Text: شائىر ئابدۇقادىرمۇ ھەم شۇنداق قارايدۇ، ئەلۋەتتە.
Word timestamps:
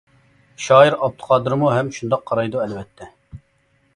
شائىر 0.67 0.95
ئابدۇقادىرمۇ 1.07 1.69
ھەم 1.75 1.93
شۇنداق 1.97 2.23
قارايدۇ، 2.31 2.65
ئەلۋەتتە. 2.65 3.13